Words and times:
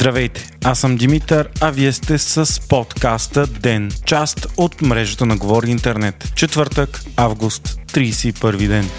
Здравейте, 0.00 0.50
аз 0.64 0.78
съм 0.78 0.96
Димитър, 0.96 1.48
а 1.60 1.70
вие 1.70 1.92
сте 1.92 2.18
с 2.18 2.60
подкаста 2.68 3.46
Ден, 3.46 3.90
част 4.04 4.46
от 4.56 4.82
мрежата 4.82 5.26
на 5.26 5.36
Говори 5.36 5.70
Интернет. 5.70 6.32
Четвъртък, 6.36 7.00
август, 7.16 7.78
31 7.92 8.68
ден. 8.68 8.90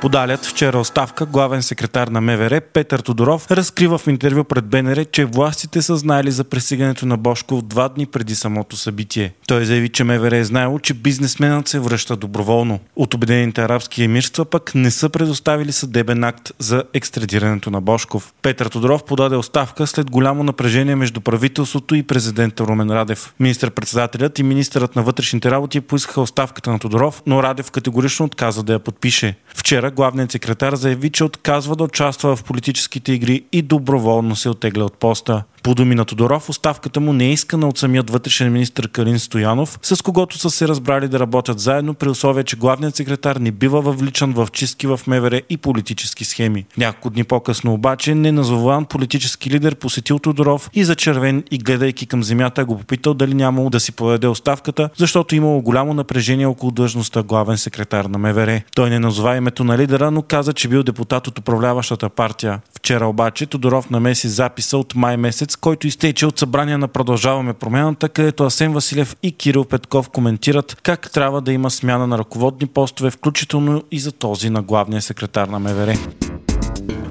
Подалят 0.00 0.46
вчера 0.46 0.78
оставка 0.78 1.26
главен 1.26 1.62
секретар 1.62 2.08
на 2.08 2.20
МВР 2.20 2.60
Петър 2.60 3.00
Тодоров 3.00 3.50
разкрива 3.50 3.98
в 3.98 4.06
интервю 4.06 4.44
пред 4.44 4.64
БНР, 4.64 5.04
че 5.04 5.24
властите 5.24 5.82
са 5.82 5.96
знаели 5.96 6.30
за 6.30 6.44
пресигането 6.44 7.06
на 7.06 7.16
Бошков 7.16 7.62
два 7.62 7.88
дни 7.88 8.06
преди 8.06 8.34
самото 8.34 8.76
събитие. 8.76 9.32
Той 9.46 9.64
заяви, 9.64 9.88
че 9.88 10.04
МВР 10.04 10.36
е 10.36 10.44
знаело, 10.44 10.78
че 10.78 10.94
бизнесменът 10.94 11.68
се 11.68 11.78
връща 11.78 12.16
доброволно. 12.16 12.80
От 12.96 13.14
Обединените 13.14 13.62
арабски 13.62 14.02
емирства 14.02 14.44
пък 14.44 14.74
не 14.74 14.90
са 14.90 15.08
предоставили 15.08 15.72
съдебен 15.72 16.24
акт 16.24 16.52
за 16.58 16.84
екстрадирането 16.94 17.70
на 17.70 17.80
Бошков. 17.80 18.32
Петър 18.42 18.66
Тодоров 18.66 19.04
подаде 19.04 19.36
оставка 19.36 19.86
след 19.86 20.10
голямо 20.10 20.44
напрежение 20.44 20.96
между 20.96 21.20
правителството 21.20 21.94
и 21.94 22.02
президента 22.02 22.64
Румен 22.64 22.90
Радев. 22.90 23.34
Министър-председателят 23.40 24.38
и 24.38 24.42
министърът 24.42 24.96
на 24.96 25.02
вътрешните 25.02 25.50
работи 25.50 25.80
поискаха 25.80 26.20
оставката 26.20 26.70
на 26.70 26.78
Тодоров, 26.78 27.22
но 27.26 27.42
Радев 27.42 27.70
категорично 27.70 28.26
отказа 28.26 28.62
да 28.62 28.72
я 28.72 28.78
подпише. 28.78 29.36
Вчера 29.54 29.87
Вчера 29.88 29.96
главният 29.96 30.32
секретар 30.32 30.74
заяви, 30.74 31.10
че 31.10 31.24
отказва 31.24 31.76
да 31.76 31.84
участва 31.84 32.36
в 32.36 32.44
политическите 32.44 33.12
игри 33.12 33.44
и 33.52 33.62
доброволно 33.62 34.36
се 34.36 34.48
отегля 34.48 34.84
от 34.84 34.94
поста. 34.94 35.44
По 35.68 35.74
думи 35.74 35.94
на 35.94 36.04
Тодоров, 36.04 36.48
оставката 36.48 37.00
му 37.00 37.12
не 37.12 37.24
е 37.24 37.32
искана 37.32 37.68
от 37.68 37.78
самият 37.78 38.10
вътрешен 38.10 38.52
министр 38.52 38.88
Калин 38.88 39.18
Стоянов, 39.18 39.78
с 39.82 40.02
когото 40.02 40.38
са 40.38 40.50
се 40.50 40.68
разбрали 40.68 41.08
да 41.08 41.20
работят 41.20 41.60
заедно 41.60 41.94
при 41.94 42.08
условие, 42.08 42.44
че 42.44 42.56
главният 42.56 42.96
секретар 42.96 43.36
не 43.36 43.50
бива 43.50 43.80
въвличан 43.80 44.32
в 44.32 44.48
чистки 44.52 44.86
в 44.86 45.00
МВР 45.06 45.42
и 45.50 45.56
политически 45.56 46.24
схеми. 46.24 46.64
Няколко 46.78 47.10
дни 47.10 47.24
по-късно 47.24 47.72
обаче 47.72 48.14
неназован 48.14 48.84
политически 48.84 49.50
лидер 49.50 49.74
посетил 49.74 50.18
Тодоров 50.18 50.70
и 50.74 50.84
за 50.84 50.94
червен 50.94 51.44
и 51.50 51.58
гледайки 51.58 52.06
към 52.06 52.24
земята 52.24 52.64
го 52.64 52.78
попитал 52.78 53.14
дали 53.14 53.34
нямало 53.34 53.70
да 53.70 53.80
си 53.80 53.92
подаде 53.92 54.26
оставката, 54.26 54.90
защото 54.96 55.34
имало 55.34 55.62
голямо 55.62 55.94
напрежение 55.94 56.46
около 56.46 56.72
длъжността 56.72 57.22
главен 57.22 57.58
секретар 57.58 58.04
на 58.04 58.18
МВР. 58.18 58.62
Той 58.74 58.90
не 58.90 58.98
назова 58.98 59.36
името 59.36 59.64
на 59.64 59.78
лидера, 59.78 60.10
но 60.10 60.22
каза, 60.22 60.52
че 60.52 60.68
бил 60.68 60.82
депутат 60.82 61.26
от 61.26 61.38
управляващата 61.38 62.08
партия. 62.08 62.60
Вчера 62.88 63.06
обаче 63.06 63.46
Тодоров 63.46 63.90
намеси 63.90 64.28
записа 64.28 64.78
от 64.78 64.94
май 64.94 65.16
месец, 65.16 65.56
който 65.56 65.86
изтече 65.86 66.26
от 66.26 66.38
събрание 66.38 66.76
на 66.76 66.88
Продължаваме 66.88 67.52
промяната, 67.52 68.08
където 68.08 68.44
Асен 68.44 68.72
Василев 68.72 69.16
и 69.22 69.32
Кирил 69.32 69.64
Петков 69.64 70.08
коментират 70.10 70.76
как 70.82 71.10
трябва 71.12 71.40
да 71.40 71.52
има 71.52 71.70
смяна 71.70 72.06
на 72.06 72.18
ръководни 72.18 72.66
постове, 72.66 73.10
включително 73.10 73.82
и 73.90 73.98
за 73.98 74.12
този 74.12 74.50
на 74.50 74.62
главния 74.62 75.02
секретар 75.02 75.48
на 75.48 75.58
МВР. 75.58 75.94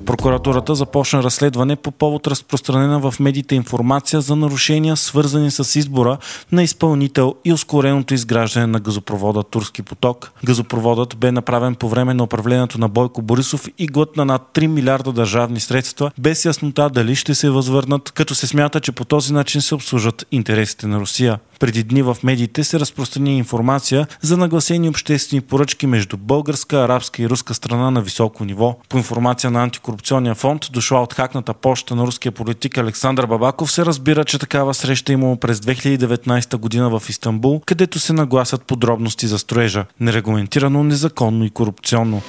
Прокуратурата 0.07 0.75
започна 0.75 1.23
разследване 1.23 1.75
по 1.75 1.91
повод 1.91 2.27
разпространена 2.27 2.99
в 2.99 3.19
медиите 3.19 3.55
информация 3.55 4.21
за 4.21 4.35
нарушения, 4.35 4.95
свързани 4.95 5.51
с 5.51 5.79
избора 5.79 6.17
на 6.51 6.63
изпълнител 6.63 7.35
и 7.45 7.53
ускореното 7.53 8.13
изграждане 8.13 8.67
на 8.67 8.79
газопровода 8.79 9.43
Турски 9.43 9.81
поток. 9.81 10.31
Газопроводът 10.45 11.17
бе 11.17 11.31
направен 11.31 11.75
по 11.75 11.89
време 11.89 12.13
на 12.13 12.23
управлението 12.23 12.79
на 12.79 12.89
Бойко 12.89 13.21
Борисов 13.21 13.67
и 13.77 13.87
глътна 13.87 14.25
над 14.25 14.41
3 14.53 14.67
милиарда 14.67 15.11
държавни 15.11 15.59
средства, 15.59 16.11
без 16.19 16.45
яснота 16.45 16.89
дали 16.89 17.15
ще 17.15 17.35
се 17.35 17.49
възвърнат, 17.49 18.11
като 18.11 18.35
се 18.35 18.47
смята, 18.47 18.79
че 18.79 18.91
по 18.91 19.05
този 19.05 19.33
начин 19.33 19.61
се 19.61 19.75
обслужат 19.75 20.25
интересите 20.31 20.87
на 20.87 20.99
Русия. 20.99 21.39
Преди 21.59 21.83
дни 21.83 22.01
в 22.01 22.17
медиите 22.23 22.63
се 22.63 22.79
разпространи 22.79 23.37
информация 23.37 24.07
за 24.21 24.37
нагласени 24.37 24.89
обществени 24.89 25.41
поръчки 25.41 25.87
между 25.87 26.17
българска, 26.17 26.83
арабска 26.83 27.21
и 27.21 27.29
руска 27.29 27.53
страна 27.53 27.91
на 27.91 28.01
високо 28.01 28.45
ниво. 28.45 28.77
По 28.89 28.97
информация 28.97 29.51
на 29.51 29.63
антикорупционния 29.63 30.35
фонд, 30.35 30.69
дошла 30.71 31.01
от 31.01 31.13
хакната 31.13 31.53
почта 31.53 31.95
на 31.95 32.07
руския 32.07 32.31
политик 32.31 32.77
Александър 32.77 33.25
Бабаков, 33.25 33.71
се 33.71 33.85
разбира, 33.85 34.25
че 34.25 34.39
такава 34.39 34.73
среща 34.73 35.13
имало 35.13 35.35
през 35.35 35.59
2019 35.59 36.57
година 36.57 36.99
в 36.99 37.09
Истанбул, 37.09 37.61
където 37.65 37.99
се 37.99 38.13
нагласят 38.13 38.63
подробности 38.63 39.27
за 39.27 39.39
строежа, 39.39 39.85
нерегламентирано, 39.99 40.83
незаконно 40.83 41.45
и 41.45 41.49
корупционно 41.49 42.21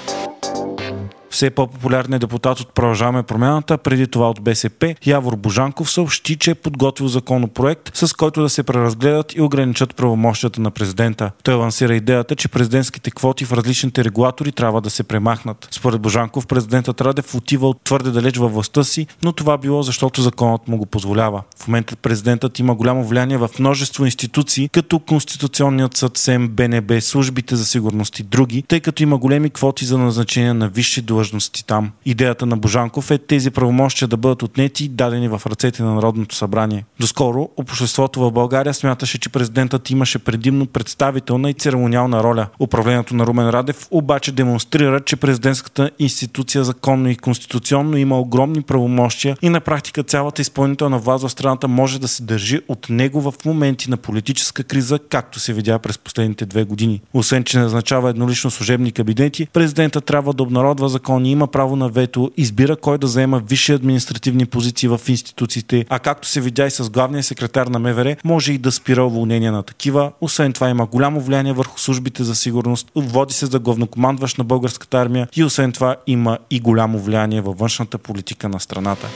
все 1.31 1.50
по-популярният 1.50 2.21
депутат 2.21 2.61
от 2.61 2.75
Продължаваме 2.75 3.22
промяната, 3.22 3.78
преди 3.78 4.06
това 4.06 4.31
от 4.31 4.43
БСП, 4.43 4.94
Явор 5.06 5.37
Божанков 5.37 5.91
съобщи, 5.91 6.37
че 6.37 6.50
е 6.50 6.55
подготвил 6.55 7.09
законопроект, 7.09 7.91
с 7.94 8.12
който 8.12 8.43
да 8.43 8.49
се 8.49 8.62
преразгледат 8.62 9.34
и 9.34 9.41
ограничат 9.41 9.97
правомощията 9.97 10.61
на 10.61 10.71
президента. 10.71 11.31
Той 11.43 11.55
лансира 11.55 11.94
идеята, 11.94 12.37
че 12.37 12.49
президентските 12.49 13.11
квоти 13.11 13.44
в 13.44 13.53
различните 13.53 14.05
регулатори 14.05 14.53
трябва 14.53 14.81
да 14.81 14.91
се 14.91 15.03
премахнат. 15.03 15.69
Според 15.71 16.00
Божанков, 16.00 16.47
президентът 16.47 17.00
Радев 17.00 17.34
отива 17.34 17.75
твърде 17.84 18.11
далеч 18.11 18.37
във 18.37 18.53
властта 18.53 18.84
си, 18.84 19.06
но 19.22 19.33
това 19.33 19.59
било 19.59 19.83
защото 19.83 20.22
законът 20.22 20.69
му 20.69 20.77
го 20.77 20.87
позволява. 20.87 21.43
В 21.59 21.69
момента 21.69 21.97
президентът 21.97 22.59
има 22.59 22.75
голямо 22.75 23.05
влияние 23.05 23.37
в 23.38 23.50
множество 23.59 24.05
институции, 24.05 24.69
като 24.69 24.99
Конституционният 24.99 25.97
съд, 25.97 26.17
СЕМ, 26.17 26.49
БНБ, 26.49 27.00
службите 27.00 27.56
за 27.56 27.65
сигурност 27.65 28.19
и 28.19 28.22
други, 28.22 28.62
тъй 28.62 28.81
като 28.81 29.03
има 29.03 29.19
големи 29.19 29.50
квоти 29.50 29.84
за 29.84 29.99
назначение 29.99 30.55
на 30.55 30.69
висши 30.69 31.03
длъжности 31.19 31.67
там. 31.67 31.91
Идеята 32.05 32.47
на 32.47 32.56
Божанков 32.56 33.11
е 33.11 33.19
тези 33.19 33.51
правомощия 33.51 34.09
да 34.09 34.17
бъдат 34.17 34.43
отнети 34.43 34.84
и 34.84 34.89
дадени 34.89 35.29
в 35.29 35.43
ръцете 35.47 35.83
на 35.83 35.95
Народното 35.95 36.34
събрание. 36.34 36.84
Доскоро 37.01 37.49
обществото 37.56 38.21
в 38.21 38.33
България 38.33 38.75
смяташе, 38.75 39.19
че 39.19 39.29
президентът 39.29 39.91
имаше 39.91 40.19
предимно 40.19 40.67
представителна 40.67 41.51
и 41.51 41.55
церемониална 41.55 42.23
роля. 42.23 42.47
Управлението 42.61 43.17
на 43.17 43.27
Румен 43.27 43.51
Радев 43.51 43.89
обаче 43.91 44.33
демонстрира, 44.33 45.01
че 45.01 45.17
президентската 45.17 45.91
институция 45.99 46.65
законно 46.65 47.09
и 47.09 47.17
конституционно 47.17 47.97
има 47.97 48.21
огромни 48.21 48.62
правомощия 48.62 49.37
и 49.43 49.49
на 49.49 49.61
практика 49.61 50.03
цялата 50.03 50.43
изпълнителна 50.43 50.99
власт 50.99 51.25
в 51.25 51.31
страната 51.31 51.69
може 51.69 52.00
да 52.00 52.09
се 52.09 52.23
държи 52.23 52.61
от 52.69 52.87
него 52.91 53.21
в 53.21 53.33
моменти 53.45 53.91
на 53.91 53.97
политическа 53.97 54.65
криза, 54.65 54.99
както 54.99 55.41
се 55.41 55.53
видя 55.53 55.79
през 55.79 55.99
последните 55.99 56.47
две 56.47 56.65
години. 56.65 57.00
Освен, 57.12 57.45
че 57.45 57.59
назначава 57.59 58.11
еднолично 58.11 58.50
служебни 58.50 58.93
кабинети, 58.93 59.47
президента 59.53 60.00
трябва 60.00 60.33
да 60.33 60.43
обнародва 60.43 60.89
закон 60.89 61.08
закони, 61.09 61.31
има 61.31 61.47
право 61.47 61.77
на 61.77 61.89
вето, 61.89 62.31
избира 62.37 62.77
кой 62.77 62.99
да 62.99 63.07
заема 63.07 63.43
висши 63.47 63.73
административни 63.73 64.47
позиции 64.47 64.89
в 64.89 65.01
институциите, 65.09 65.85
а 65.89 65.99
както 65.99 66.29
се 66.29 66.41
видя 66.41 66.67
и 66.67 66.71
с 66.71 66.91
главния 66.91 67.23
секретар 67.23 67.67
на 67.67 67.79
МВР, 67.79 68.17
може 68.25 68.53
и 68.53 68.59
да 68.59 68.73
спира 68.73 69.05
уволнение 69.05 69.51
на 69.51 69.63
такива. 69.63 70.13
Освен 70.21 70.53
това 70.53 70.69
има 70.69 70.87
голямо 70.87 71.21
влияние 71.21 71.53
върху 71.53 71.79
службите 71.81 72.25
за 72.25 72.35
сигурност, 72.35 72.91
води 72.97 73.35
се 73.35 73.47
за 73.47 73.59
главнокомандващ 73.59 74.39
на 74.39 74.45
българската 74.45 74.99
армия 74.99 75.29
и 75.37 75.45
освен 75.45 75.73
това 75.73 75.97
има 76.07 76.39
и 76.51 76.61
голямо 76.61 76.99
влияние 76.99 77.41
във 77.41 77.59
външната 77.59 77.99
политика 77.99 78.49
на 78.49 78.61
страната. 78.61 79.07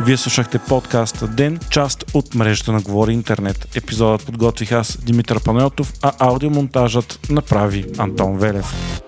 Вие 0.00 0.16
слушахте 0.16 0.58
подкаста 0.58 1.28
Ден, 1.28 1.58
част 1.70 2.04
от 2.14 2.34
мрежата 2.34 2.72
на 2.72 2.80
Говори 2.80 3.12
Интернет. 3.12 3.68
Епизодът 3.76 4.26
подготвих 4.26 4.72
аз, 4.72 4.98
Димитър 5.04 5.44
Панелтов, 5.44 5.92
а 6.02 6.12
аудиомонтажът 6.18 7.18
направи 7.30 7.84
Антон 7.98 8.38
Велев. 8.38 9.02